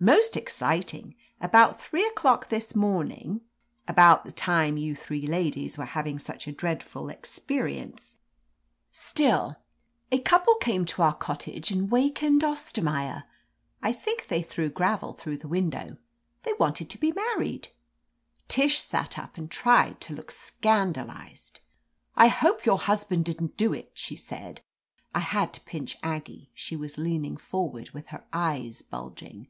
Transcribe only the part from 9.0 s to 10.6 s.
still, as couple